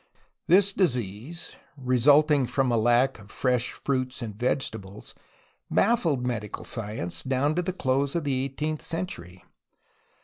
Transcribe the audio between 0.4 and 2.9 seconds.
This disease, resulting from a